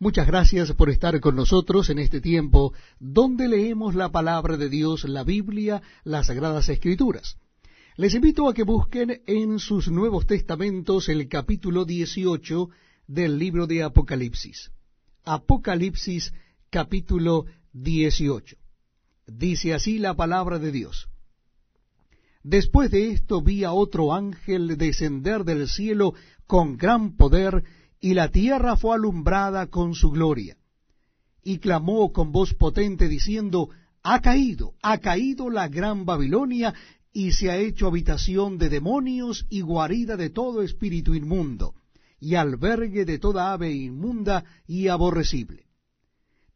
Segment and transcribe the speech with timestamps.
[0.00, 5.02] Muchas gracias por estar con nosotros en este tiempo donde leemos la palabra de Dios,
[5.02, 7.36] la Biblia, las Sagradas Escrituras.
[7.96, 12.70] Les invito a que busquen en sus Nuevos Testamentos el capítulo 18
[13.08, 14.70] del libro de Apocalipsis.
[15.24, 16.32] Apocalipsis
[16.70, 18.56] capítulo 18.
[19.26, 21.08] Dice así la palabra de Dios.
[22.44, 26.14] Después de esto vi a otro ángel descender del cielo
[26.46, 27.64] con gran poder,
[28.00, 30.56] y la tierra fue alumbrada con su gloria.
[31.42, 33.70] Y clamó con voz potente diciendo,
[34.02, 36.74] Ha caído, ha caído la gran Babilonia,
[37.12, 41.74] y se ha hecho habitación de demonios y guarida de todo espíritu inmundo,
[42.20, 45.66] y albergue de toda ave inmunda y aborrecible.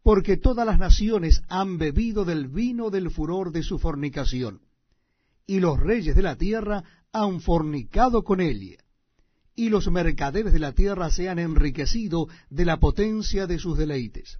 [0.02, 4.60] Porque todas las naciones han bebido del vino del furor de su fornicación,
[5.46, 8.81] y los reyes de la tierra han fornicado con ella
[9.54, 14.38] y los mercaderes de la tierra se han enriquecido de la potencia de sus deleites.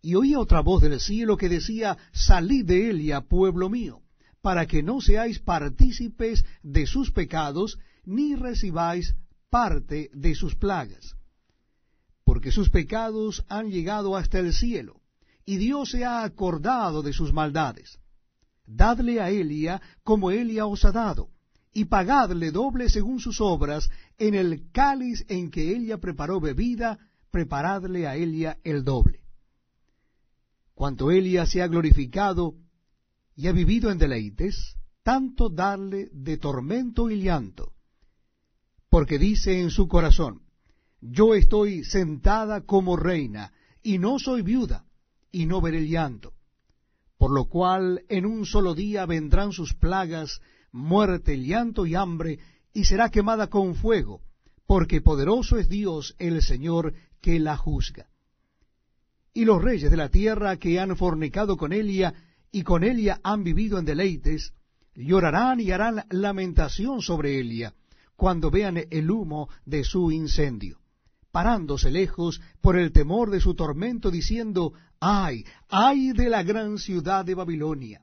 [0.00, 4.00] Y oía otra voz del cielo que decía, Salid de Elia, pueblo mío,
[4.40, 9.14] para que no seáis partícipes de sus pecados, ni recibáis
[9.50, 11.16] parte de sus plagas.
[12.24, 15.02] Porque sus pecados han llegado hasta el cielo,
[15.44, 17.98] y Dios se ha acordado de sus maldades.
[18.66, 21.30] Dadle a Elia como Elia os ha dado
[21.72, 26.98] y pagadle doble según sus obras, en el cáliz en que ella preparó bebida,
[27.30, 29.20] preparadle a Elia el doble.
[30.74, 32.54] Cuanto Elia se ha glorificado
[33.34, 37.72] y ha vivido en deleites, tanto darle de tormento y llanto,
[38.88, 40.42] porque dice en su corazón,
[41.00, 44.84] yo estoy sentada como reina, y no soy viuda,
[45.32, 46.34] y no veré el llanto,
[47.18, 50.40] por lo cual en un solo día vendrán sus plagas,
[50.72, 52.38] muerte, llanto y hambre,
[52.72, 54.22] y será quemada con fuego,
[54.66, 58.08] porque poderoso es Dios el Señor que la juzga.
[59.34, 62.14] Y los reyes de la tierra que han fornicado con Elia,
[62.50, 64.52] y con Elia han vivido en deleites,
[64.94, 67.74] llorarán y harán lamentación sobre Elia,
[68.16, 70.78] cuando vean el humo de su incendio,
[71.30, 77.24] parándose lejos por el temor de su tormento, diciendo, ay, ay de la gran ciudad
[77.24, 78.02] de Babilonia,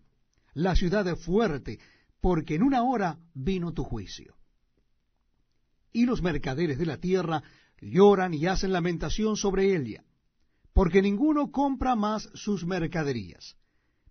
[0.53, 1.79] la ciudad fuerte,
[2.21, 4.35] porque en una hora vino tu juicio.
[5.91, 7.43] Y los mercaderes de la tierra
[7.81, 10.03] lloran y hacen lamentación sobre Elia,
[10.73, 13.55] porque ninguno compra más sus mercaderías,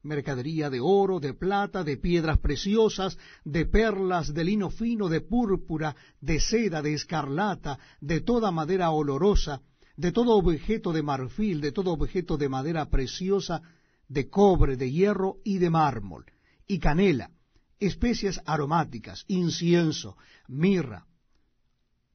[0.02, 5.94] mercadería de oro, de plata, de piedras preciosas, de perlas, de lino fino, de púrpura,
[6.20, 9.60] de seda, de escarlata, de toda madera olorosa,
[9.96, 13.62] de todo objeto de marfil, de todo objeto de madera preciosa,
[14.08, 16.24] de cobre, de hierro y de mármol,
[16.66, 17.30] y canela,
[17.80, 20.16] especias aromáticas, incienso,
[20.48, 21.06] mirra,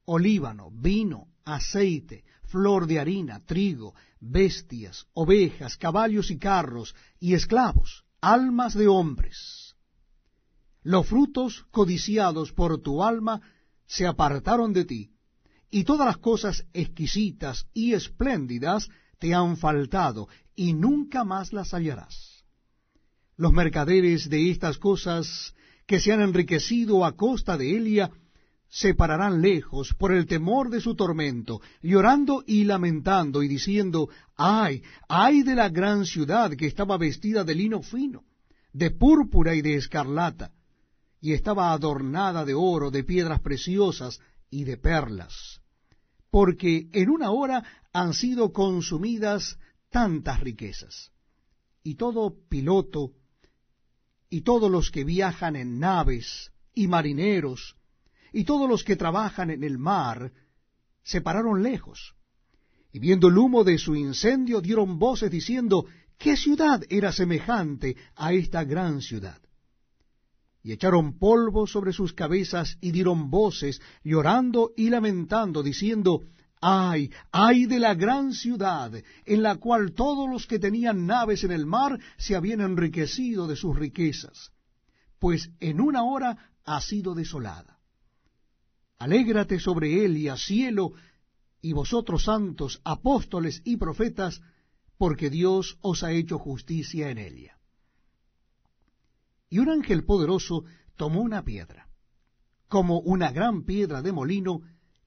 [0.04, 8.74] olíbano, vino, aceite, flor de harina, trigo, bestias, ovejas, caballos y carros, y esclavos, almas
[8.74, 9.74] de hombres.
[10.82, 13.40] Los frutos codiciados por tu alma
[13.86, 15.10] se apartaron de ti,
[15.70, 18.88] y todas las cosas exquisitas y espléndidas
[19.18, 22.33] te han faltado, y nunca más las hallarás.
[23.36, 25.54] Los mercaderes de estas cosas
[25.86, 28.10] que se han enriquecido a costa de Elia
[28.68, 34.82] se pararán lejos por el temor de su tormento, llorando y lamentando y diciendo, ay,
[35.08, 38.24] ay de la gran ciudad que estaba vestida de lino fino,
[38.72, 40.50] de púrpura y de escarlata,
[41.20, 45.60] y estaba adornada de oro, de piedras preciosas y de perlas,
[46.30, 49.56] porque en una hora han sido consumidas
[49.90, 51.12] tantas riquezas.
[51.84, 53.12] Y todo piloto
[54.34, 57.76] y todos los que viajan en naves, y marineros,
[58.32, 60.32] y todos los que trabajan en el mar,
[61.04, 62.16] se pararon lejos,
[62.92, 65.86] y viendo el humo de su incendio dieron voces diciendo,
[66.18, 69.40] ¿qué ciudad era semejante a esta gran ciudad?
[70.64, 76.24] Y echaron polvo sobre sus cabezas y dieron voces, llorando y lamentando, diciendo,
[76.66, 78.90] Ay, ay de la gran ciudad,
[79.26, 83.54] en la cual todos los que tenían naves en el mar se habían enriquecido de
[83.54, 84.50] sus riquezas,
[85.18, 87.80] pues en una hora ha sido desolada.
[88.96, 90.92] Alégrate sobre él y a cielo,
[91.60, 94.40] y vosotros santos, apóstoles y profetas,
[94.96, 97.58] porque Dios os ha hecho justicia en ella.
[99.50, 100.64] Y un ángel poderoso
[100.96, 101.90] tomó una piedra,
[102.68, 104.62] como una gran piedra de molino,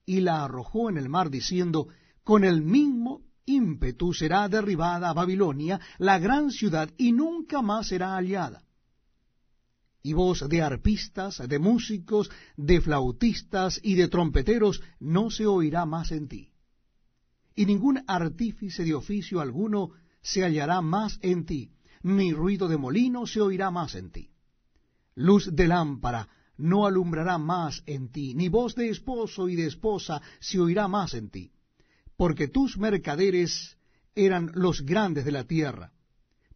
[0.07, 1.89] y la arrojó en el mar, diciendo,
[2.23, 8.63] con el mismo ímpetu será derribada Babilonia, la gran ciudad, y nunca más será hallada.
[10.01, 16.11] Y voz de arpistas, de músicos, de flautistas y de trompeteros no se oirá más
[16.11, 16.53] en ti.
[17.57, 19.89] y ningún artífice de oficio alguno
[20.21, 21.71] se hallará más en ti,
[22.03, 24.29] ni ruido de molino se oirá más en ti.
[25.15, 30.21] Luz de lámpara no alumbrará más en ti, ni voz de esposo y de esposa
[30.39, 31.51] se oirá más en ti,
[32.15, 33.77] porque tus mercaderes
[34.15, 35.93] eran los grandes de la tierra,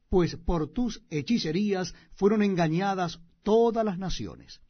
[0.09, 4.61] pues por tus hechicerías fueron engañadas todas las naciones.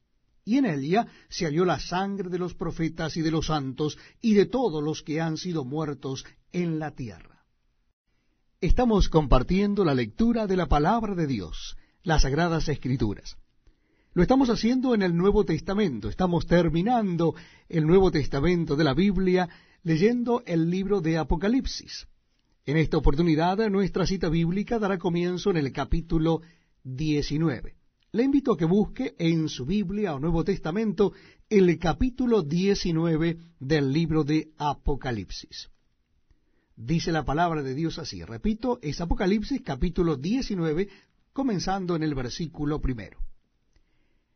[0.44, 4.34] Y en ella se halló la sangre de los profetas y de los santos y
[4.34, 7.46] de todos los que han sido muertos en la tierra.
[8.60, 13.38] Estamos compartiendo la lectura de la palabra de Dios, las sagradas escrituras.
[14.14, 17.34] Lo estamos haciendo en el Nuevo Testamento, estamos terminando
[17.70, 19.48] el Nuevo Testamento de la Biblia
[19.84, 22.10] leyendo el libro de Apocalipsis.
[22.66, 26.42] En esta oportunidad nuestra cita bíblica dará comienzo en el capítulo
[26.84, 27.78] 19.
[28.12, 31.14] Le invito a que busque en su Biblia o Nuevo Testamento
[31.50, 35.70] el capítulo 19 del libro de Apocalipsis.
[36.76, 40.90] Dice la palabra de Dios así, repito, es Apocalipsis capítulo 19,
[41.32, 43.31] comenzando en el versículo primero.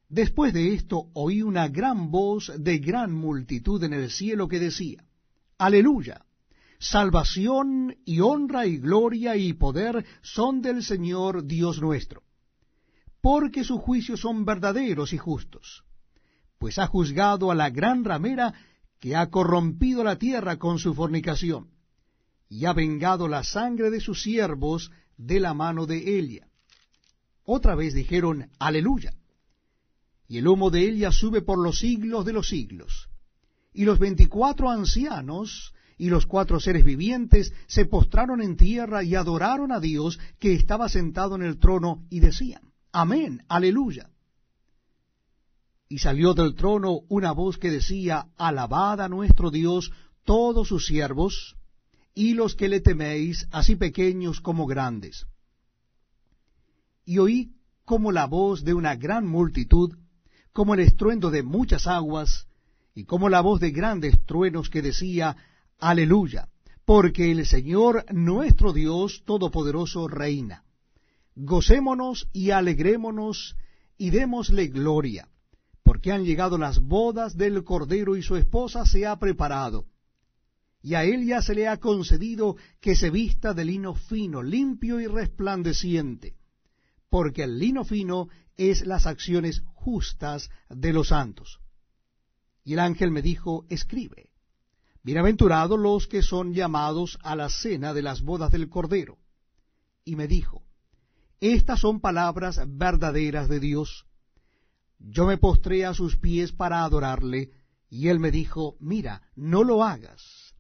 [0.10, 5.04] Después de esto oí una gran voz de gran multitud en el cielo que decía,
[5.58, 6.26] Aleluya,
[6.78, 12.22] salvación y honra y gloria y poder son del Señor Dios nuestro,
[13.20, 15.84] porque sus juicios son verdaderos y justos,
[16.60, 18.54] pues ha juzgado a la gran ramera
[19.00, 21.72] que ha corrompido la tierra con su fornicación,
[22.48, 26.48] y ha vengado la sangre de sus siervos de la mano de Elia.
[27.44, 29.14] Otra vez dijeron, Aleluya
[30.28, 33.10] y el humo de ella sube por los siglos de los siglos.
[33.74, 39.72] Y los veinticuatro ancianos y los cuatro seres vivientes se postraron en tierra y adoraron
[39.72, 42.62] a Dios que estaba sentado en el trono y decían,
[42.92, 44.10] Amén, aleluya.
[45.88, 49.92] Y salió del trono una voz que decía, Alabad a nuestro Dios
[50.24, 51.56] todos sus siervos,
[52.16, 55.28] y los que le teméis, así pequeños como grandes.
[57.06, 57.52] Y oí
[57.84, 59.96] como la voz de una gran multitud,
[60.56, 62.48] como el estruendo de muchas aguas,
[62.94, 65.36] y como la voz de grandes truenos que decía,
[65.80, 66.48] Aleluya,
[66.86, 70.64] porque el Señor nuestro Dios Todopoderoso reina.
[71.36, 73.58] Gocémonos y alegrémonos
[73.98, 75.28] y démosle gloria,
[75.84, 79.88] porque han llegado las bodas del Cordero y su esposa se ha preparado.
[80.82, 85.02] Y a él ya se le ha concedido que se vista de lino fino, limpio
[85.02, 86.38] y resplandeciente,
[87.10, 91.60] porque el lino fino es las acciones justas de los santos.
[92.64, 94.30] Y el ángel me dijo, escribe,
[95.04, 99.18] bienaventurados los que son llamados a la cena de las bodas del Cordero.
[100.04, 100.64] Y me dijo,
[101.40, 104.06] estas son palabras verdaderas de Dios.
[105.00, 107.52] Yo me postré a sus pies para adorarle,
[107.90, 110.56] y él me dijo, mira, no lo hagas.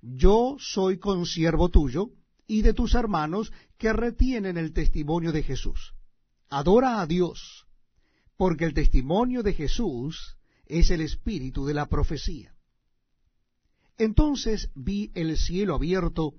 [0.00, 2.10] Yo soy consiervo tuyo
[2.46, 5.94] y de tus hermanos que retienen el testimonio de Jesús
[6.52, 7.66] adora a Dios,
[8.36, 12.54] porque el testimonio de Jesús es el espíritu de la profecía.
[13.96, 16.34] Entonces vi el cielo abierto,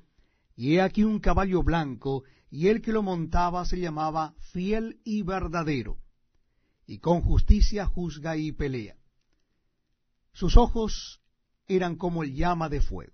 [0.55, 5.23] y he aquí un caballo blanco, y el que lo montaba se llamaba fiel y
[5.23, 5.97] verdadero,
[6.85, 8.95] y con justicia juzga y pelea.
[10.31, 11.21] Sus ojos
[11.67, 13.12] eran como el llama de fuego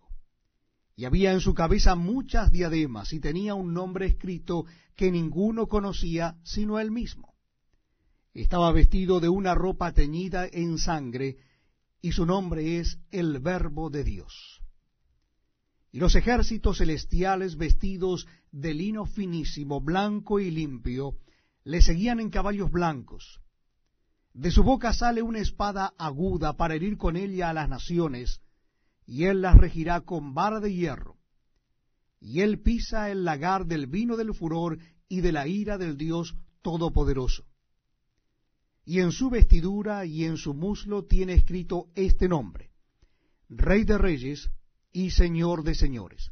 [0.99, 4.65] y había en su cabeza muchas diademas, y tenía un nombre escrito
[4.97, 7.35] que ninguno conocía sino él mismo.
[8.33, 11.37] Estaba vestido de una ropa teñida en sangre,
[12.01, 14.61] y su nombre es el Verbo de Dios.
[15.89, 21.15] Y los ejércitos celestiales vestidos de lino finísimo, blanco y limpio,
[21.63, 23.39] le seguían en caballos blancos.
[24.33, 28.41] De su boca sale una espada aguda para herir con ella a las naciones,
[29.09, 31.17] y él las regirá con vara de hierro.
[32.19, 36.35] Y él pisa el lagar del vino del furor y de la ira del Dios
[36.61, 37.43] Todopoderoso.
[38.85, 42.69] Y en su vestidura y en su muslo tiene escrito este nombre,
[43.49, 44.51] Rey de Reyes
[44.91, 46.29] y Señor de Señores.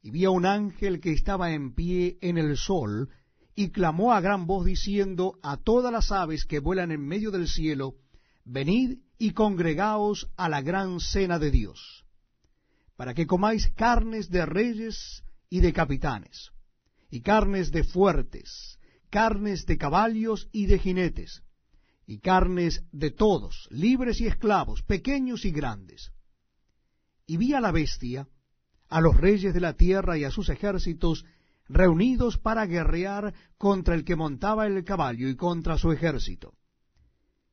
[0.00, 3.10] Y vi a un ángel que estaba en pie en el sol,
[3.56, 7.48] y clamó a gran voz diciendo a todas las aves que vuelan en medio del
[7.48, 7.96] cielo,
[8.44, 12.04] Venid y congregaos a la gran cena de Dios,
[12.96, 16.52] para que comáis carnes de reyes y de capitanes,
[17.10, 18.78] y carnes de fuertes,
[19.10, 21.42] carnes de caballos y de jinetes,
[22.06, 26.12] y carnes de todos, libres y esclavos, pequeños y grandes.
[27.26, 28.28] Y vi a la bestia,
[28.88, 31.24] a los reyes de la tierra y a sus ejércitos,
[31.68, 36.54] reunidos para guerrear contra el que montaba el caballo y contra su ejército.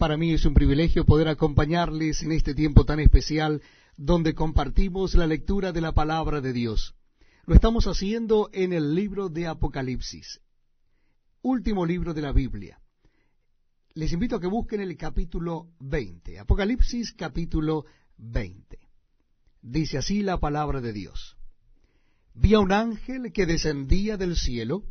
[0.00, 3.60] Para mí es un privilegio poder acompañarles en este tiempo tan especial
[3.98, 6.94] donde compartimos la lectura de la palabra de Dios.
[7.44, 10.40] Lo estamos haciendo en el libro de Apocalipsis,
[11.42, 12.80] último libro de la Biblia.
[13.92, 17.84] Les invito a que busquen el capítulo 20, Apocalipsis capítulo
[18.16, 18.78] 20.
[19.60, 21.36] Dice así la palabra de Dios.
[22.32, 24.82] Vi a un ángel que descendía del cielo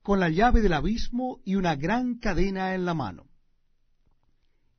[0.00, 3.26] con la llave del abismo y una gran cadena en la mano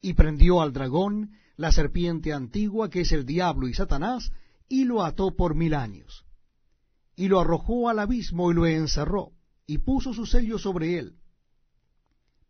[0.06, 4.32] y prendió al dragón, la serpiente antigua, que es el diablo y Satanás,
[4.70, 6.28] y lo ató por mil años.
[7.16, 9.32] Y lo arrojó al abismo y lo encerró,
[9.66, 11.18] y puso su sello sobre él,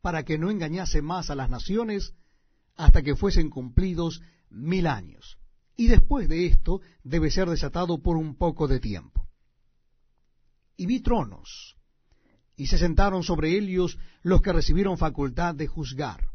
[0.02, 2.14] para que no engañase más a las naciones
[2.76, 5.38] hasta que fuesen cumplidos mil años.
[5.78, 9.30] Y después de esto debe ser desatado por un poco de tiempo.
[10.76, 11.78] Y vi tronos,
[12.58, 16.35] y se sentaron sobre ellos los que recibieron facultad de juzgar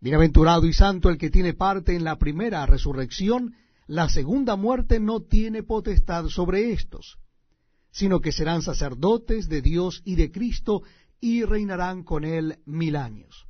[0.00, 3.54] Bienaventurado y santo el que tiene parte en la primera resurrección,
[3.86, 7.18] la segunda muerte no tiene potestad sobre éstos,
[7.90, 10.82] sino que serán sacerdotes de Dios y de Cristo
[11.18, 13.46] y reinarán con él mil años.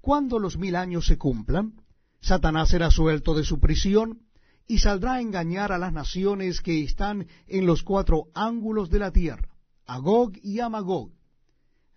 [0.00, 1.80] Cuando los mil años se cumplan,
[2.20, 4.22] Satanás será suelto de su prisión
[4.66, 9.12] y saldrá a engañar a las naciones que están en los cuatro ángulos de la
[9.12, 9.48] tierra,
[9.86, 11.12] a Gog y a Magog,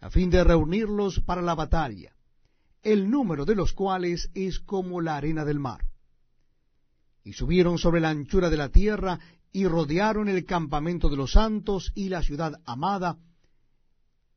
[0.02, 2.14] a fin de reunirlos para la batalla
[2.84, 5.86] el número de los cuales es como la arena del mar.
[7.24, 9.20] Y subieron sobre la anchura de la tierra
[9.54, 13.18] y rodearon el campamento de los santos y la ciudad amada,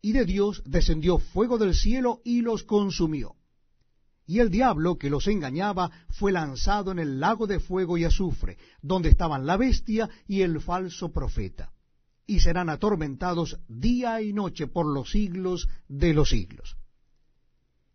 [0.01, 3.35] y de Dios descendió fuego del cielo y los consumió.
[4.29, 8.59] Y el diablo que los engañaba fue lanzado en el lago de fuego y azufre,
[8.83, 11.73] donde estaban la bestia y el falso profeta,
[12.27, 16.77] y serán atormentados día y noche por los siglos de los siglos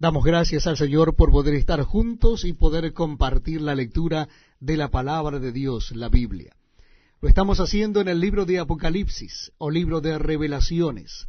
[0.00, 4.28] Damos gracias al Señor por poder estar juntos y poder compartir la lectura
[4.60, 6.54] de la palabra de Dios, la Biblia.
[7.20, 11.26] Lo estamos haciendo en el libro de Apocalipsis o libro de revelaciones,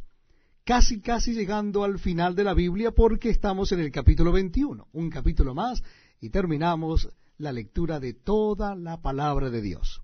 [0.62, 5.10] casi casi llegando al final de la Biblia porque estamos en el capítulo 21, un
[5.10, 5.82] capítulo más
[6.20, 7.08] y terminamos
[7.38, 10.00] la lectura de toda la palabra de Dios.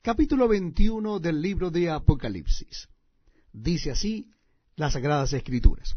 [0.00, 2.88] Capítulo 21 del libro de Apocalipsis.
[3.52, 4.26] Dice así
[4.74, 5.96] las Sagradas Escrituras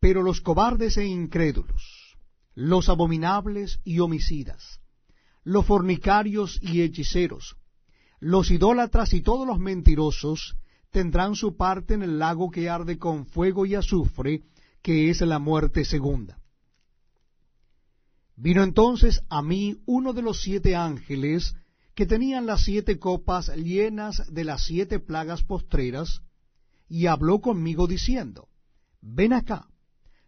[0.00, 2.16] Pero los cobardes e incrédulos,
[2.54, 4.80] los abominables y homicidas,
[5.44, 7.56] los fornicarios y hechiceros,
[8.18, 10.56] los idólatras y todos los mentirosos
[10.90, 14.42] tendrán su parte en el lago que arde con fuego y azufre,
[14.82, 16.38] que es la muerte segunda.
[18.36, 21.54] Vino entonces a mí uno de los siete ángeles
[21.94, 26.22] que tenían las siete copas llenas de las siete plagas postreras,
[26.88, 28.48] y habló conmigo diciendo,
[29.02, 29.69] Ven acá,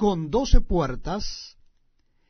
[0.00, 1.58] con doce puertas,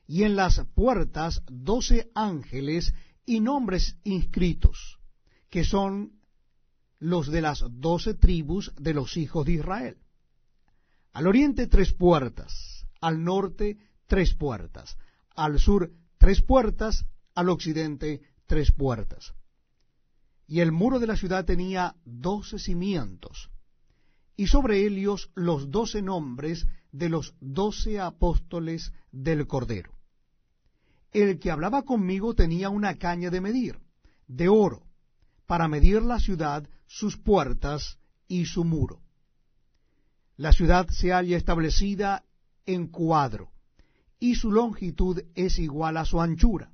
[0.04, 2.92] y en las puertas doce ángeles
[3.24, 4.98] y nombres inscritos,
[5.50, 6.18] que son
[6.98, 9.98] los de las doce tribus de los hijos de Israel.
[11.12, 14.98] Al oriente tres puertas, al norte tres puertas,
[15.36, 19.32] al sur tres puertas, al occidente tres puertas.
[20.48, 23.48] Y el muro de la ciudad tenía doce cimientos,
[24.40, 30.00] y sobre ellos los doce nombres de los doce apóstoles del Cordero
[31.12, 33.78] el que hablaba conmigo tenía una caña de medir,
[34.26, 34.86] de oro,
[35.46, 37.98] para medir la ciudad, sus puertas
[38.28, 39.02] y su muro.
[40.36, 42.24] La ciudad se halla establecida
[42.64, 43.50] en cuadro,
[44.18, 46.72] y su longitud es igual a su anchura.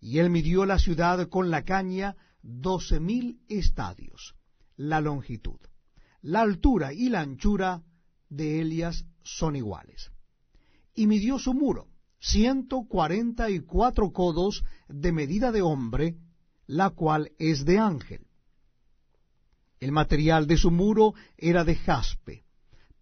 [0.00, 4.34] Y él midió la ciudad con la caña doce mil estadios,
[4.76, 5.58] la longitud.
[6.26, 7.82] La altura y la anchura
[8.30, 10.10] de Elias son iguales.
[10.94, 16.16] Y midió su muro, ciento cuarenta y cuatro codos de medida de hombre,
[16.66, 18.26] la cual es de ángel.
[19.80, 22.46] El material de su muro era de jaspe,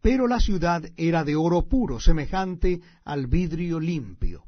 [0.01, 4.47] pero la ciudad era de oro puro, semejante al vidrio limpio.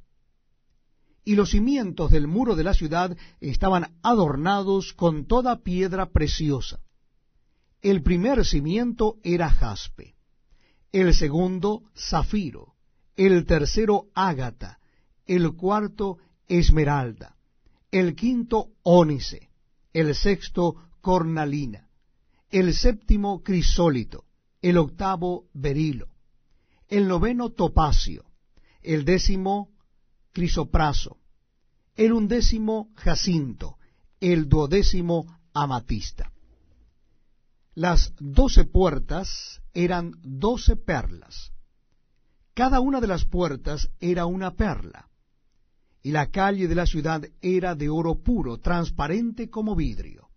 [1.25, 6.84] Y los cimientos del muro de la ciudad estaban adornados con toda piedra preciosa.
[7.85, 10.15] El primer cimiento era jaspe,
[10.91, 12.77] el segundo zafiro,
[13.15, 14.79] el tercero ágata,
[15.27, 16.17] el cuarto
[16.49, 17.37] esmeralda,
[17.91, 19.51] el quinto ónice,
[19.93, 21.91] el sexto cornalina,
[22.49, 24.25] el séptimo crisólito,
[24.63, 26.09] el octavo berilo,
[26.89, 28.25] el noveno topacio,
[28.81, 29.69] el décimo
[30.33, 31.19] crisopraso,
[31.97, 33.77] el undécimo jacinto,
[34.21, 36.34] el duodécimo amatista.
[37.75, 41.55] Las doce puertas eran doce perlas
[42.55, 45.09] cada una de las puertas era una perla,
[46.03, 50.29] y la calle de la ciudad era de oro puro, transparente como vidrio.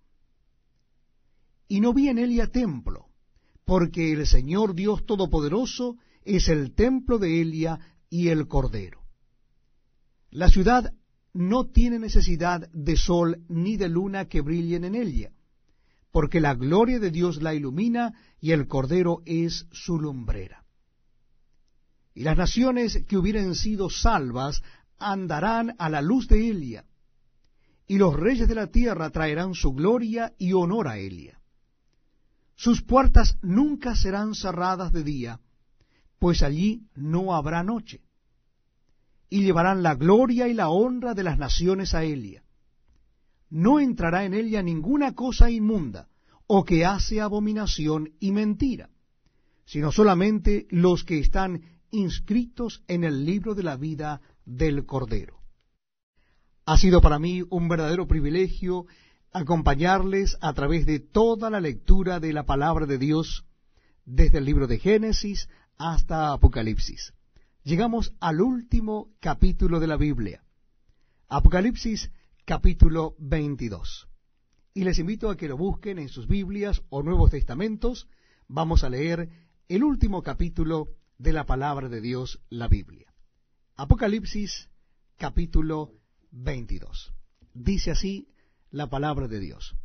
[1.67, 3.05] Y no vi en Elia templo,
[3.65, 9.01] porque el Señor Dios Todopoderoso es el templo de Elia y el Cordero.
[10.31, 10.91] La ciudad
[11.33, 15.31] no tiene necesidad de sol ni de luna que brillen en ella,
[16.17, 20.63] porque la gloria de Dios la ilumina y el Cordero es su lumbrera
[22.15, 24.63] y las naciones que hubieran sido salvas
[24.97, 26.85] andarán a la luz de Elia,
[27.85, 31.39] y los reyes de la tierra traerán su gloria y honor a Elia.
[32.55, 35.39] Sus puertas nunca serán cerradas de día,
[36.17, 38.01] pues allí no habrá noche,
[39.29, 42.41] y llevarán la gloria y la honra de las naciones a Elia.
[43.49, 46.09] No entrará en ella ninguna cosa inmunda,
[46.47, 48.89] o que hace abominación y mentira,
[49.65, 55.41] sino solamente los que están inscritos en el libro de la vida del Cordero.
[56.65, 58.85] Ha sido para mí un verdadero privilegio
[59.31, 63.45] acompañarles a través de toda la lectura de la palabra de Dios,
[64.05, 67.13] desde el libro de Génesis hasta Apocalipsis.
[67.63, 70.43] Llegamos al último capítulo de la Biblia,
[71.27, 72.09] Apocalipsis
[72.47, 74.07] capítulo 22.
[74.73, 78.07] Y les invito a que lo busquen en sus Biblias o Nuevos Testamentos.
[78.47, 79.29] Vamos a leer
[79.67, 83.13] el último capítulo de la palabra de Dios, la Biblia.
[83.75, 84.69] Apocalipsis
[85.17, 85.91] capítulo
[86.31, 87.13] 22.
[87.53, 88.29] Dice así
[88.71, 89.75] la palabra de Dios.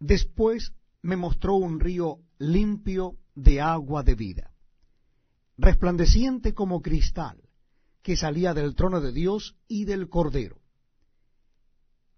[0.00, 4.52] Después me mostró un río limpio de agua de vida,
[5.56, 7.40] resplandeciente como cristal,
[8.02, 10.61] que salía del trono de Dios y del Cordero.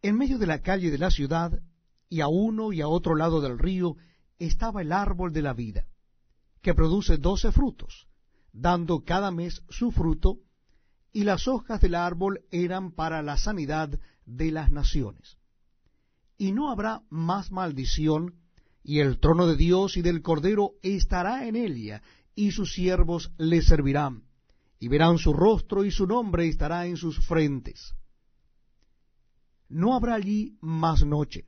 [0.05, 1.63] En medio de la calle de la ciudad,
[2.11, 3.97] y a uno y a otro lado del río,
[4.39, 5.87] estaba el árbol de la vida,
[6.61, 8.07] que produce doce frutos,
[8.53, 10.41] dando cada mes su fruto,
[11.11, 15.39] y las hojas del árbol eran para la sanidad de las naciones.
[16.37, 18.35] Y no habrá más maldición,
[18.83, 22.03] y el trono de Dios y del Cordero estará en ella,
[22.35, 24.25] y sus siervos le servirán,
[24.79, 27.95] y verán su rostro y su nombre estará en sus frentes.
[29.75, 31.45] No habrá allí más noche,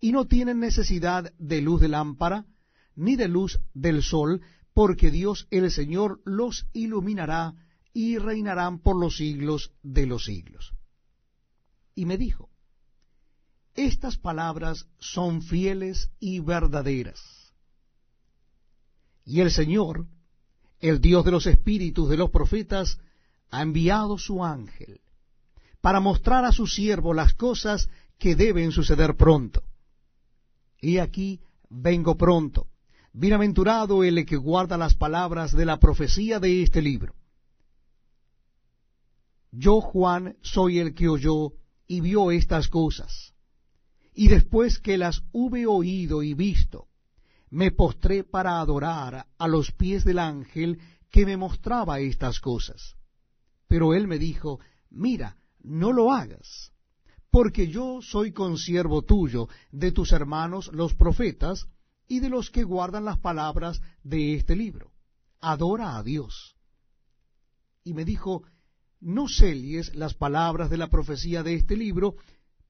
[0.00, 2.46] y no tienen necesidad de luz de lámpara,
[2.96, 4.40] ni de luz del sol,
[4.72, 7.54] porque Dios el Señor los iluminará
[7.92, 10.72] y reinarán por los siglos de los siglos
[11.98, 12.48] y me dijo,
[13.74, 17.20] estas palabras son fieles y verdaderas.
[19.24, 20.06] Y el Señor,
[20.78, 23.00] el Dios de los espíritus de los profetas,
[23.50, 25.00] ha enviado su ángel
[25.80, 27.88] para mostrar a su siervo las cosas
[28.18, 29.62] que deben suceder pronto.
[30.80, 32.66] Y aquí vengo pronto.
[33.12, 37.14] Bienaventurado el que guarda las palabras de la profecía de este libro.
[39.50, 41.52] Yo, Juan, soy el que oyó
[41.86, 43.34] y vio estas cosas.
[44.14, 46.88] Y después que las hube oído y visto,
[47.50, 52.96] me postré para adorar a los pies del ángel que me mostraba estas cosas.
[53.68, 54.60] Pero él me dijo,
[54.90, 55.36] mira,
[55.68, 56.72] no lo hagas,
[57.30, 61.68] porque yo soy consiervo tuyo, de tus hermanos los profetas,
[62.08, 64.92] y de los que guardan las palabras de este libro.
[65.40, 66.56] Adora a Dios.
[67.84, 68.44] Y me dijo,
[69.00, 72.16] no selles las palabras de la profecía de este libro,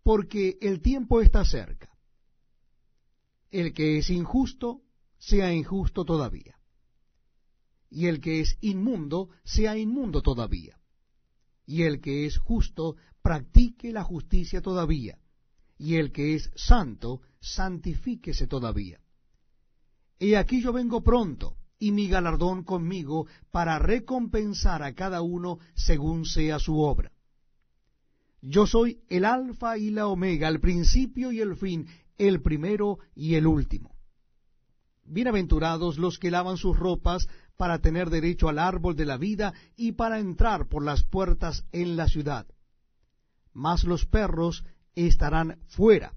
[0.02, 1.96] porque el tiempo está cerca.
[3.50, 4.82] El que es injusto,
[5.18, 6.58] sea injusto todavía.
[7.90, 10.77] Y el que es inmundo, sea inmundo todavía.
[11.68, 15.18] Y el que es justo, practique la justicia todavía.
[15.76, 18.98] Y el que es santo, santifíquese todavía.
[20.18, 26.24] He aquí yo vengo pronto y mi galardón conmigo para recompensar a cada uno según
[26.24, 27.12] sea su obra.
[28.40, 33.34] Yo soy el alfa y la omega, el principio y el fin, el primero y
[33.34, 33.97] el último.
[35.10, 39.92] Bienaventurados los que lavan sus ropas para tener derecho al árbol de la vida y
[39.92, 42.46] para entrar por las puertas en la ciudad.
[43.54, 46.12] Mas los perros estarán fuera.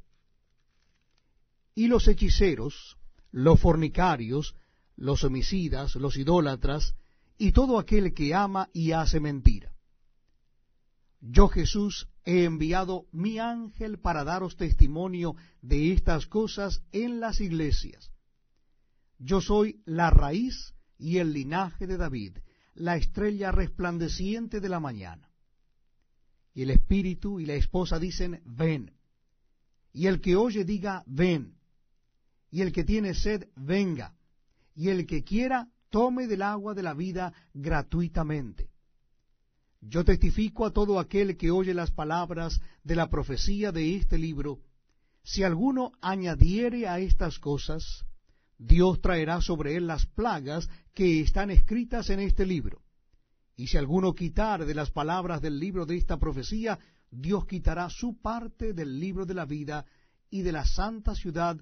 [1.73, 2.97] Y los hechiceros,
[3.31, 4.55] los fornicarios,
[4.97, 6.93] los homicidas, los idólatras,
[7.37, 9.73] y todo aquel que ama y hace mentira.
[11.21, 18.11] Yo Jesús he enviado mi ángel para daros testimonio de estas cosas en las iglesias.
[19.23, 22.37] Yo soy la raíz y el linaje de David,
[22.73, 25.29] la estrella resplandeciente de la mañana.
[26.53, 28.91] Y el espíritu y la esposa dicen, ven.
[29.93, 31.55] Y el que oye diga, ven.
[32.49, 34.15] Y el que tiene sed, venga
[34.75, 38.69] y el que quiera tome del agua de la vida gratuitamente.
[39.81, 44.59] Yo testifico a todo aquel que oye las palabras de la profecía de este libro,
[45.23, 48.05] si alguno añadiere a estas cosas,
[48.63, 52.83] Dios traerá sobre él las plagas que están escritas en este libro.
[53.55, 56.77] Y si alguno quitare de las palabras del libro de esta profecía,
[57.09, 59.85] Dios quitará su parte del libro de la vida
[60.29, 61.57] y de la santa ciudad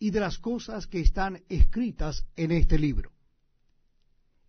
[0.00, 3.12] y de las cosas que están escritas en este libro.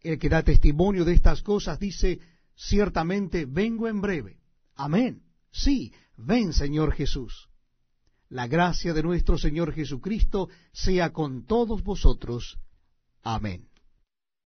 [0.01, 2.19] El que da testimonio de estas cosas dice,
[2.55, 4.39] ciertamente vengo en breve.
[4.73, 5.21] Amén.
[5.51, 7.50] Sí, ven Señor Jesús.
[8.31, 12.59] La gracia de nuestro Señor Jesucristo sea con todos vosotros.
[13.23, 13.67] Amén.